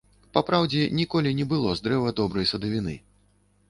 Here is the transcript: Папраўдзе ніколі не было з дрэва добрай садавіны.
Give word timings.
Папраўдзе 0.37 0.81
ніколі 1.01 1.35
не 1.41 1.45
было 1.53 1.77
з 1.83 1.89
дрэва 1.91 2.19
добрай 2.25 2.53
садавіны. 2.57 3.01